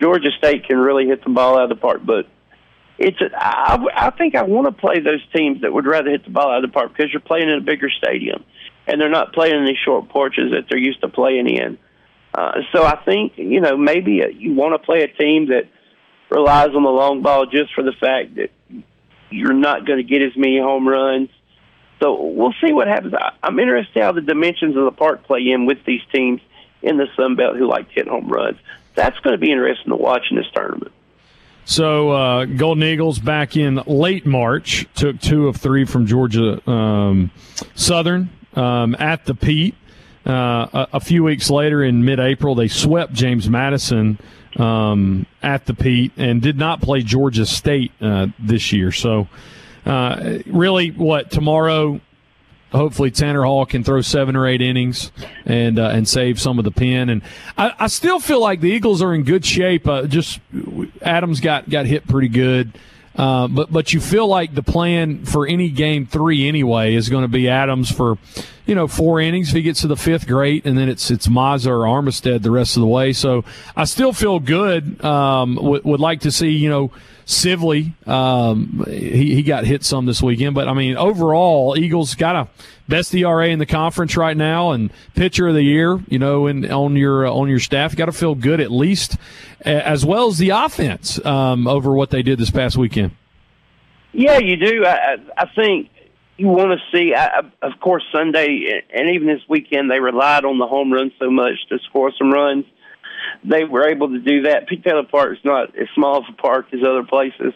[0.00, 2.26] Georgia State can really hit the ball out of the park, but
[2.98, 6.24] it's a, I, I think I want to play those teams that would rather hit
[6.24, 8.44] the ball out of the park because you're playing in a bigger stadium
[8.86, 11.78] and they're not playing in these short porches that they're used to playing in.
[12.34, 15.68] Uh, so I think you know maybe uh you want to play a team that
[16.30, 18.50] relies on the long ball just for the fact that
[19.30, 21.28] you're not going to get as many home runs.
[22.00, 23.14] So we'll see what happens.
[23.14, 26.40] I, I'm interested how the dimensions of the park play in with these teams
[26.82, 28.58] in the Sun Belt who like to hit home runs.
[28.94, 30.92] That's going to be interesting to watch in this tournament.
[31.64, 37.30] So uh, Golden Eagles back in late March took two of three from Georgia um,
[37.74, 39.74] Southern um, at the Pete.
[40.26, 44.18] Uh, a, a few weeks later, in mid-April, they swept James Madison
[44.56, 48.90] um, at the Pete and did not play Georgia State uh, this year.
[48.90, 49.28] So,
[49.84, 52.00] uh, really, what tomorrow?
[52.72, 55.12] Hopefully, Tanner Hall can throw seven or eight innings
[55.44, 57.08] and and save some of the pen.
[57.08, 57.22] And
[57.56, 59.86] I, I still feel like the Eagles are in good shape.
[60.08, 60.40] Just
[61.00, 62.72] Adams got got hit pretty good.
[63.16, 67.22] Uh, but but you feel like the plan for any game three anyway is going
[67.22, 68.18] to be Adams for
[68.66, 69.50] you know four innings.
[69.50, 72.50] If he gets to the fifth, great, and then it's it's Mazza or Armistead the
[72.50, 73.12] rest of the way.
[73.12, 73.44] So
[73.76, 75.04] I still feel good.
[75.04, 76.90] Um, would, would like to see you know
[77.26, 77.94] Sibley.
[78.06, 82.48] Um, he he got hit some this weekend, but I mean overall, Eagles got a
[82.88, 85.98] best ERA in the conference right now and pitcher of the year.
[86.08, 89.16] You know, in on your on your staff, got to feel good at least,
[89.62, 93.12] as well as the offense um, over what they did this past weekend.
[94.12, 94.84] Yeah, you do.
[94.86, 95.90] I, I think
[96.36, 97.14] you want to see.
[97.14, 101.30] I, of course, Sunday and even this weekend, they relied on the home run so
[101.30, 102.64] much to score some runs.
[103.44, 104.66] They were able to do that.
[104.68, 107.52] Pete Taylor Park is not as small of a park as other places,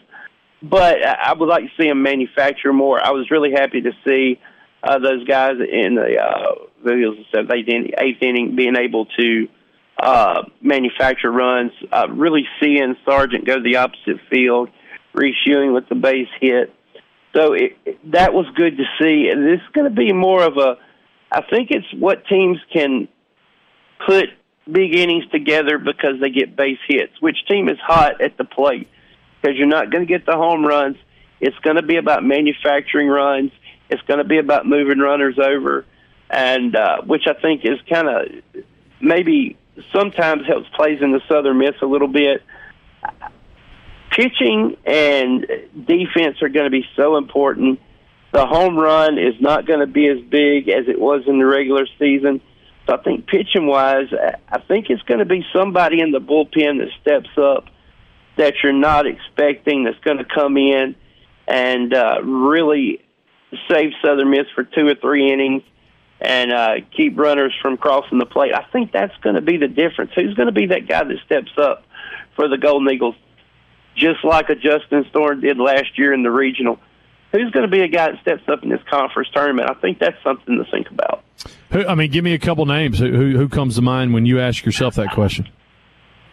[0.61, 3.03] but I would like to see them manufacture more.
[3.03, 4.39] I was really happy to see
[4.83, 9.47] uh, those guys in the uh, the seventh, eighth eighth inning being able to
[9.97, 11.71] uh, manufacture runs.
[11.91, 14.69] Uh, really seeing Sargent go to the opposite field,
[15.13, 16.73] Reese with the base hit.
[17.35, 17.77] So it,
[18.11, 19.29] that was good to see.
[19.29, 20.77] And this is going to be more of a.
[21.31, 23.07] I think it's what teams can
[24.05, 24.29] put
[24.71, 27.13] big innings together because they get base hits.
[27.19, 28.87] Which team is hot at the plate?
[29.41, 30.97] Because you're not going to get the home runs.
[31.39, 33.51] It's going to be about manufacturing runs.
[33.89, 35.85] It's going to be about moving runners over,
[36.29, 38.63] and uh, which I think is kind of
[39.01, 39.57] maybe
[39.93, 42.43] sometimes helps plays in the Southern Miss a little bit.
[44.11, 47.79] Pitching and defense are going to be so important.
[48.31, 51.45] The home run is not going to be as big as it was in the
[51.45, 52.41] regular season.
[52.89, 54.07] So I think pitching wise,
[54.51, 57.65] I think it's going to be somebody in the bullpen that steps up
[58.35, 60.95] that you're not expecting that's going to come in
[61.47, 63.05] and uh, really
[63.69, 65.61] save Southern Miss for two or three innings
[66.19, 68.55] and uh, keep runners from crossing the plate.
[68.55, 70.11] I think that's going to be the difference.
[70.15, 71.83] Who's going to be that guy that steps up
[72.35, 73.15] for the Golden Eagles,
[73.95, 76.79] just like a Justin Thorne did last year in the regional?
[77.33, 79.69] Who's going to be a guy that steps up in this conference tournament?
[79.69, 81.23] I think that's something to think about.
[81.71, 82.99] Who, I mean, give me a couple names.
[82.99, 85.47] Who, who, comes to mind when you ask yourself that question?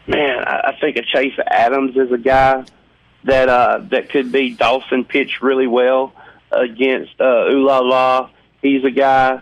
[0.06, 2.64] Man, I, I think a Chase Adams is a guy
[3.24, 6.12] that uh, that could be Dawson pitch really well
[6.50, 8.30] against uh, Ulala.
[8.62, 9.40] He's a guy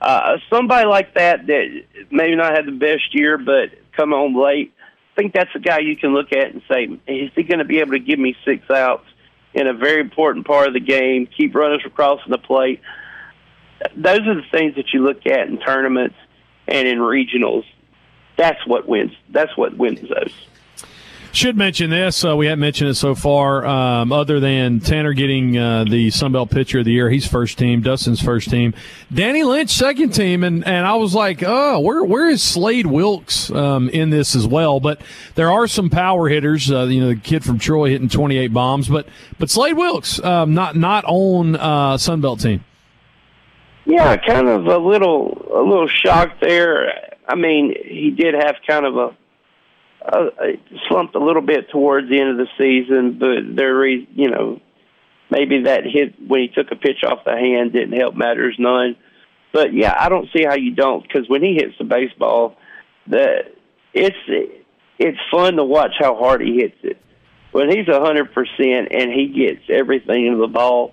[0.00, 4.72] uh, somebody like that that maybe not had the best year, but come on late.
[5.12, 7.64] I think that's a guy you can look at and say, is he going to
[7.64, 9.06] be able to give me six outs
[9.54, 11.26] in a very important part of the game?
[11.26, 12.82] Keep runners from crossing the plate.
[13.96, 16.16] Those are the things that you look at in tournaments
[16.66, 17.64] and in regionals.
[18.36, 19.12] That's what wins.
[19.30, 20.32] That's what wins those.
[21.36, 22.24] Should mention this.
[22.24, 23.66] Uh, we haven't mentioned it so far.
[23.66, 27.82] Um, other than Tanner getting uh, the Sunbelt Pitcher of the Year, he's first team.
[27.82, 28.72] Dustin's first team.
[29.12, 33.50] Danny Lynch second team, and and I was like, oh, where where is Slade Wilks
[33.50, 34.80] um, in this as well?
[34.80, 35.02] But
[35.34, 36.70] there are some power hitters.
[36.70, 39.06] Uh, you know, the kid from Troy hitting 28 bombs, but
[39.38, 42.64] but Slade Wilks um, not not on uh, Sunbelt team.
[43.86, 47.14] Yeah, kind of a little a little shocked there.
[47.26, 49.16] I mean, he did have kind of a
[50.06, 50.30] uh,
[50.88, 54.60] slumped a little bit towards the end of the season, but there, you know,
[55.30, 58.96] maybe that hit when he took a pitch off the hand didn't help matters none.
[59.52, 62.56] But yeah, I don't see how you don't because when he hits the baseball,
[63.08, 63.54] that
[63.94, 64.16] it's
[64.98, 66.98] it's fun to watch how hard he hits it.
[67.52, 70.92] When he's a hundred percent and he gets everything into the ball.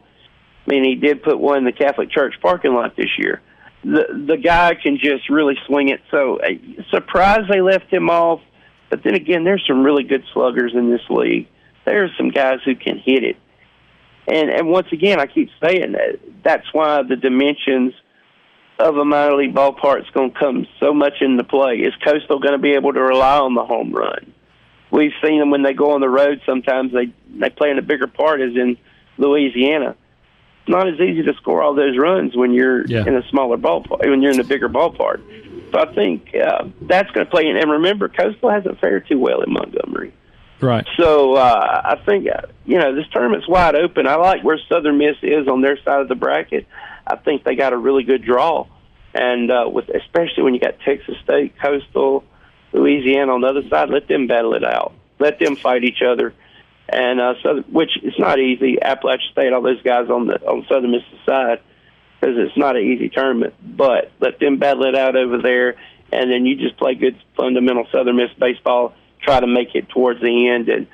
[0.65, 3.41] I mean, he did put one in the Catholic Church parking lot this year.
[3.83, 6.01] The the guy can just really swing it.
[6.09, 6.51] So, uh,
[6.89, 8.39] surprised they left him off
[8.93, 11.47] but then again, there's some really good sluggers in this league.
[11.83, 13.37] There's some guys who can hit it.
[14.27, 17.95] And and once again, I keep saying that that's why the dimensions
[18.77, 21.77] of a minor league ballpark is going to come so much into play.
[21.77, 24.31] Is Coastal going to be able to rely on the home run?
[24.91, 26.39] We've seen them when they go on the road.
[26.45, 28.77] Sometimes they they play in a bigger part, as in
[29.17, 29.95] Louisiana.
[30.67, 33.05] Not as easy to score all those runs when you're yeah.
[33.05, 35.21] in a smaller ballpark, when you're in a bigger ballpark.
[35.71, 37.47] So I think uh, that's going to play.
[37.47, 40.13] And remember, Coastal hasn't fared too well in Montgomery.
[40.61, 40.87] Right.
[40.97, 44.07] So uh, I think uh, you know this tournament's wide open.
[44.07, 46.65] I like where Southern Miss is on their side of the bracket.
[47.05, 48.67] I think they got a really good draw,
[49.13, 52.23] and uh, with especially when you got Texas State, Coastal,
[52.71, 54.93] Louisiana on the other side, let them battle it out.
[55.19, 56.33] Let them fight each other,
[56.93, 58.81] and uh, so which it's not easy.
[58.81, 61.59] Appalachian State, all those guys on the on Southern Miss side
[62.19, 63.55] because it's not an easy tournament.
[63.61, 65.75] But let them battle it out over there,
[66.11, 68.93] and then you just play good fundamental Southern Miss baseball.
[69.21, 70.87] Try to make it towards the end, and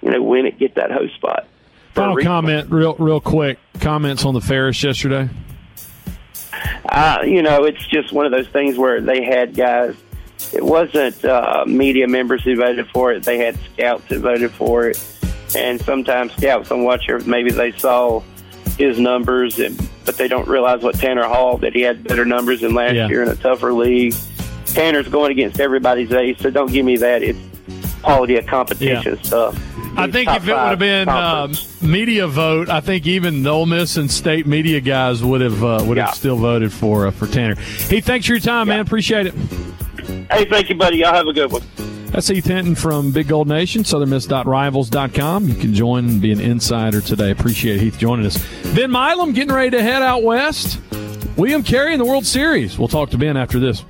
[0.00, 1.46] you know win it, get that host spot.
[1.92, 3.58] Final comment, real real quick.
[3.80, 5.28] Comments on the Ferriss yesterday.
[6.88, 9.94] Uh, you know, it's just one of those things where they had guys.
[10.52, 14.88] It wasn't uh, media members who voted for it; they had scouts that voted for
[14.88, 15.11] it.
[15.54, 18.22] And sometimes scouts on Watcher, maybe they saw
[18.78, 22.60] his numbers, and, but they don't realize what Tanner Hall that he had better numbers
[22.60, 23.08] than last yeah.
[23.08, 24.14] year in a tougher league.
[24.66, 27.22] Tanner's going against everybody's ace, so don't give me that.
[27.22, 27.38] It's
[28.02, 29.22] quality of competition yeah.
[29.22, 29.72] stuff.
[29.96, 33.66] I think if it would have been um, media vote, I think even the Ole
[33.66, 36.06] Miss and state media guys would have uh, would yeah.
[36.06, 37.56] have still voted for uh, for Tanner.
[37.56, 38.80] Hey, thanks for your time, man.
[38.80, 39.34] Appreciate it.
[40.30, 40.98] Hey, thank you, buddy.
[40.98, 41.62] Y'all have a good one.
[42.12, 45.48] That's Heath Hinton from Big Gold Nation, southernmiss.rivals.com.
[45.48, 47.30] You can join and be an insider today.
[47.30, 48.36] Appreciate Heath joining us.
[48.74, 50.78] Ben Milam getting ready to head out west.
[51.38, 52.78] William Carey in the World Series.
[52.78, 53.82] We'll talk to Ben after this.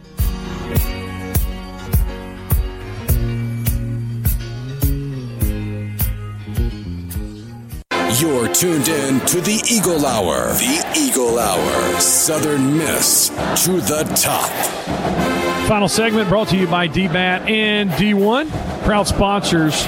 [8.21, 10.53] You're tuned in to the Eagle Hour.
[10.53, 12.01] The Eagle Hour.
[12.01, 13.31] Southern Miss
[13.65, 15.42] to the top.
[15.69, 18.51] Final segment brought to you by DBAT and D1,
[18.85, 19.87] proud sponsors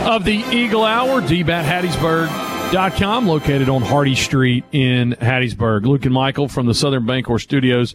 [0.00, 1.20] of the Eagle Hour.
[1.20, 5.84] DBAT Hattiesburg.com, located on Hardy Street in Hattiesburg.
[5.84, 7.94] Luke and Michael from the Southern Bancorp Studios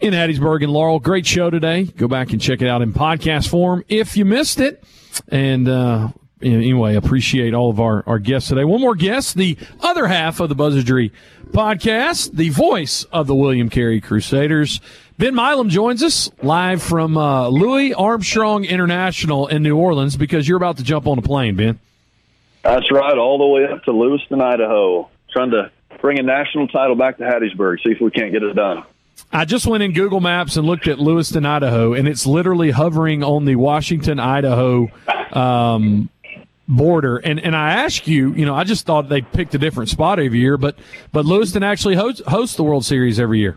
[0.00, 0.98] in Hattiesburg and Laurel.
[0.98, 1.84] Great show today.
[1.84, 4.82] Go back and check it out in podcast form if you missed it.
[5.28, 6.08] And uh,
[6.40, 8.64] anyway, appreciate all of our, our guests today.
[8.64, 11.10] One more guest, the other half of the Buzzardry
[11.48, 14.80] podcast, the voice of the William Carey Crusaders.
[15.22, 20.56] Ben Milam joins us live from uh, Louis Armstrong International in New Orleans because you're
[20.56, 21.78] about to jump on a plane, Ben.
[22.64, 25.70] That's right, all the way up to Lewiston, Idaho, trying to
[26.00, 28.82] bring a national title back to Hattiesburg, see if we can't get it done.
[29.32, 33.22] I just went in Google Maps and looked at Lewiston, Idaho, and it's literally hovering
[33.22, 34.90] on the Washington, Idaho
[35.30, 36.10] um,
[36.66, 37.18] border.
[37.18, 40.18] And and I ask you, you know, I just thought they picked a different spot
[40.18, 40.76] every year, but
[41.12, 43.56] but Lewiston actually hosts, hosts the World Series every year.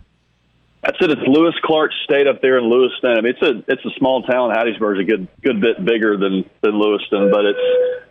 [0.85, 1.09] That's it.
[1.09, 3.17] It's Lewis Clark State up there in Lewiston.
[3.17, 4.51] I mean, it's a it's a small town.
[4.51, 7.59] Hattiesburg's a good good bit bigger than than Lewiston, but it's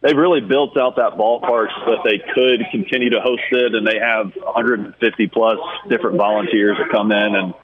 [0.03, 3.87] they've really built out that ballpark so that they could continue to host it, and
[3.87, 5.59] they have 150 plus
[5.89, 7.55] different volunteers that come in and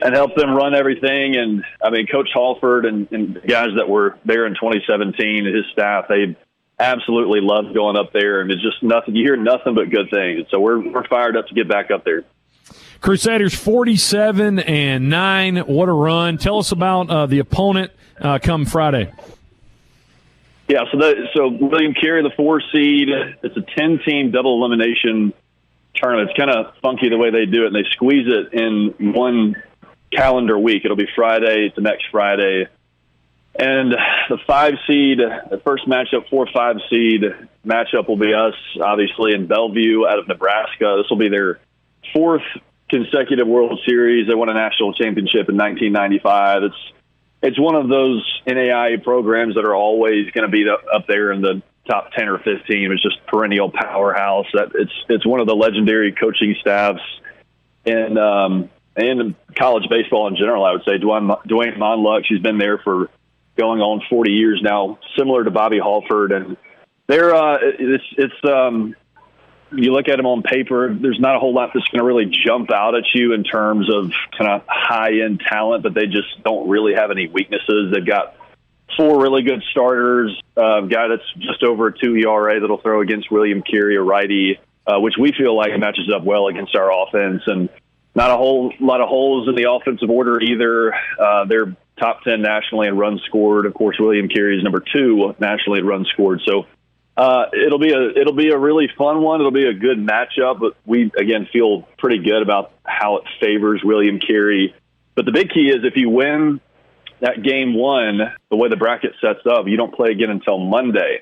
[0.00, 1.34] and help them run everything.
[1.34, 5.64] And I mean, Coach Halford and, and guys that were there in 2017 and his
[5.72, 6.36] staff, they
[6.78, 9.16] absolutely loved going up there, and it's just nothing.
[9.16, 10.46] You hear nothing but good things.
[10.52, 12.22] So we're we're fired up to get back up there.
[13.02, 15.56] Crusaders 47 and 9.
[15.56, 16.38] What a run.
[16.38, 17.90] Tell us about uh, the opponent
[18.20, 19.12] uh, come Friday.
[20.68, 23.08] Yeah, so the, so William Carey, the four seed,
[23.42, 25.34] it's a 10 team double elimination
[25.96, 26.30] tournament.
[26.30, 29.60] It's kind of funky the way they do it, and they squeeze it in one
[30.12, 30.84] calendar week.
[30.84, 32.68] It'll be Friday to next Friday.
[33.58, 33.96] And
[34.28, 37.22] the five seed, the first matchup, four five seed
[37.66, 40.98] matchup will be us, obviously, in Bellevue out of Nebraska.
[41.02, 41.58] This will be their
[42.12, 42.44] fourth
[42.92, 44.28] consecutive World Series.
[44.28, 46.64] They won a national championship in 1995.
[46.64, 46.92] It's
[47.42, 51.40] it's one of those NAIA programs that are always going to be up there in
[51.40, 52.92] the top 10 or 15.
[52.92, 54.46] It's just perennial powerhouse.
[54.52, 57.02] That it's it's one of the legendary coaching staffs
[57.84, 60.64] in um, and college baseball in general.
[60.64, 62.26] I would say Duane Duane Monlux.
[62.26, 63.08] She's been there for
[63.56, 66.56] going on 40 years now, similar to Bobby Halford, and
[67.06, 68.94] they're uh, it's it's um,
[69.74, 72.26] you look at them on paper, there's not a whole lot that's going to really
[72.46, 76.42] jump out at you in terms of kind of high end talent, but they just
[76.44, 77.92] don't really have any weaknesses.
[77.92, 78.36] They've got
[78.96, 83.00] four really good starters, uh, a guy that's just over a two ERA that'll throw
[83.00, 86.90] against William Carey, a righty, uh, which we feel like matches up well against our
[86.92, 87.42] offense.
[87.46, 87.68] And
[88.14, 90.94] not a whole lot of holes in the offensive order either.
[91.18, 93.64] Uh, they're top 10 nationally in runs scored.
[93.66, 96.42] Of course, William Carey is number two nationally in runs scored.
[96.44, 96.66] So
[97.16, 99.40] uh, it'll be a it'll be a really fun one.
[99.40, 103.82] It'll be a good matchup, but we again feel pretty good about how it favors
[103.84, 104.74] William Carey.
[105.14, 106.60] But the big key is if you win
[107.20, 108.18] that game one,
[108.50, 111.20] the way the bracket sets up, you don't play again until Monday.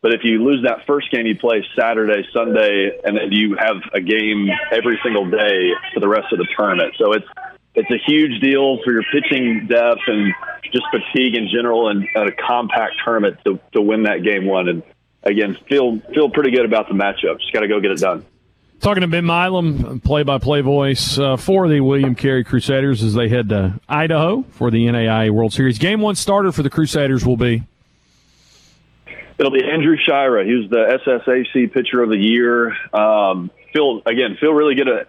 [0.00, 3.76] But if you lose that first game, you play Saturday, Sunday, and then you have
[3.92, 6.94] a game every single day for the rest of the tournament.
[6.98, 7.26] So it's
[7.74, 10.34] it's a huge deal for your pitching depth and
[10.72, 14.68] just fatigue in general, and, and a compact tournament to to win that game one.
[14.68, 14.82] And
[15.22, 17.40] again, feel feel pretty good about the matchup.
[17.40, 18.24] Just got to go get it done.
[18.80, 23.48] Talking to Ben Milam, play-by-play voice uh, for the William Carey Crusaders as they head
[23.48, 25.78] to Idaho for the NAIA World Series.
[25.78, 27.64] Game one starter for the Crusaders will be.
[29.36, 30.44] It'll be Andrew Shira.
[30.44, 32.76] He was the SSAC Pitcher of the Year.
[32.94, 35.08] Um, feel again, feel really good at,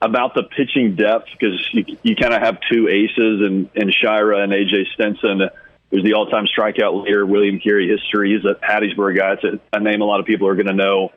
[0.00, 4.42] about the pitching depth because you, you kind of have two aces in, in Shira
[4.42, 5.48] and AJ Stinson
[5.92, 8.34] who's the all-time strikeout leader, William Carey history.
[8.34, 9.34] He's a Hattiesburg guy.
[9.34, 11.12] It's a, a name a lot of people are going to know.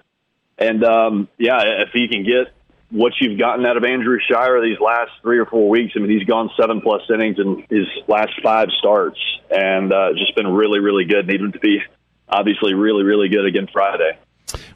[0.58, 2.54] And um, yeah, if he can get
[2.92, 6.12] what you've gotten out of Andrew Shire these last three or four weeks, I mean,
[6.12, 9.20] he's gone seven plus innings in his last five starts,
[9.50, 11.26] and uh, just been really, really good.
[11.26, 11.80] Need him to be
[12.28, 14.18] obviously really, really good again Friday.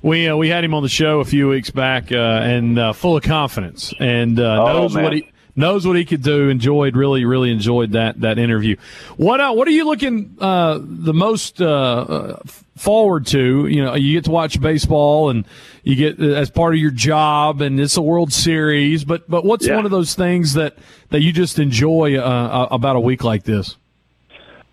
[0.02, 2.94] We uh, we had him on the show a few weeks back, uh, and uh,
[2.94, 6.50] full of confidence, and uh, oh, knows what he knows what he could do.
[6.50, 8.76] Enjoyed really, really enjoyed that that interview.
[9.18, 12.40] What uh, what are you looking uh, the most uh, uh,
[12.78, 13.68] forward to?
[13.68, 15.46] You know, you get to watch baseball, and
[15.84, 19.04] you get uh, as part of your job, and it's a World Series.
[19.04, 19.76] But but what's Yeah.
[19.76, 20.78] one of those things that
[21.10, 23.76] that you just enjoy uh, uh, about a week like this?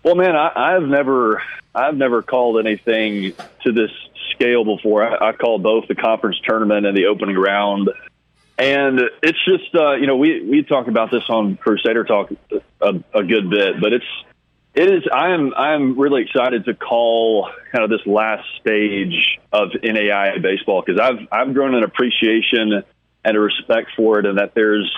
[0.03, 1.41] Well, man, I, I've never,
[1.75, 3.91] I've never called anything to this
[4.31, 5.03] scale before.
[5.03, 7.89] I, I called both the conference tournament and the opening round,
[8.57, 12.31] and it's just, uh, you know, we we talk about this on Crusader Talk
[12.81, 14.05] a, a good bit, but it's,
[14.73, 15.03] it is.
[15.11, 20.37] I am, I am really excited to call kind of this last stage of NAI
[20.41, 22.83] baseball because I've, I've grown an appreciation
[23.23, 24.91] and a respect for it, and that there's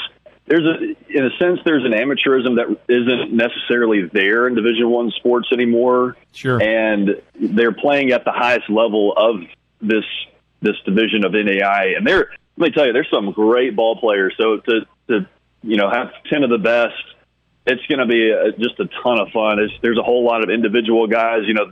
[0.49, 5.12] there's a in a sense there's an amateurism that isn't necessarily there in division one
[5.12, 9.41] sports anymore sure and they're playing at the highest level of
[9.80, 10.03] this
[10.62, 14.34] this division of NAI and they're let me tell you there's some great ball players
[14.38, 15.28] so to to
[15.64, 16.95] you know have 10 of the best
[17.66, 20.43] it's going to be a, just a ton of fun it's, there's a whole lot
[20.43, 21.72] of individual guys you know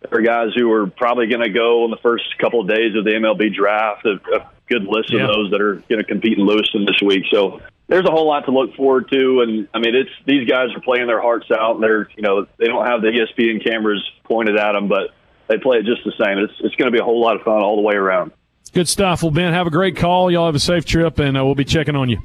[0.00, 2.94] there are guys who are probably going to go in the first couple of days
[2.94, 5.22] of the MLB draft a, a good list Yeah.
[5.24, 8.26] of those that are going to compete in Lewiston this week so there's a whole
[8.26, 11.46] lot to look forward to, and I mean, it's these guys are playing their hearts
[11.50, 11.76] out.
[11.76, 15.14] And they're, you know, they don't have the ESPN cameras pointed at them, but
[15.48, 16.38] they play it just the same.
[16.38, 18.32] It's it's going to be a whole lot of fun all the way around.
[18.72, 19.22] Good stuff.
[19.22, 20.30] Well, Ben, have a great call.
[20.30, 22.18] Y'all have a safe trip, and uh, we'll be checking on you.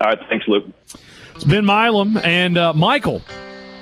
[0.00, 0.64] All right, thanks, Luke.
[1.34, 3.22] It's Ben Milam and uh, Michael.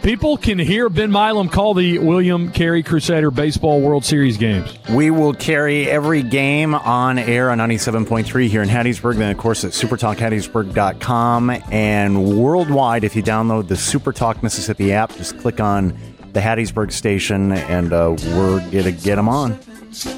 [0.02, 4.72] People can hear Ben Milam call the William Carey Crusader Baseball World Series games.
[4.90, 9.16] We will carry every game on air on 97.3 here in Hattiesburg.
[9.16, 13.02] Then, of course, at supertalkhattiesburg.com and worldwide.
[13.02, 15.98] If you download the Supertalk Mississippi app, just click on
[16.38, 19.58] the Hattiesburg station and uh, we're going to get them on.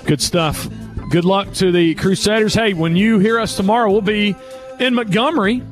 [0.04, 0.68] Good stuff.
[1.10, 2.52] Good luck to the Crusaders.
[2.52, 4.36] Hey, when you hear us tomorrow, we'll be
[4.78, 5.62] in Montgomery.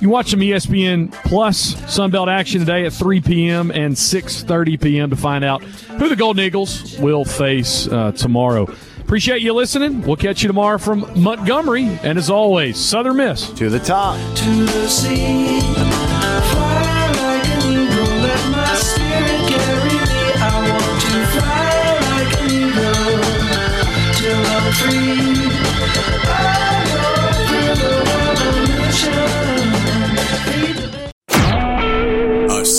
[0.00, 3.70] You watch some ESPN Plus Sunbelt action today at 3 p.m.
[3.70, 5.08] and 6:30 p.m.
[5.10, 8.68] to find out who the Golden Eagles will face uh, tomorrow.
[9.00, 10.02] Appreciate you listening.
[10.02, 14.18] We'll catch you tomorrow from Montgomery, and as always, Southern Miss to the top.
[14.36, 16.03] to the sea.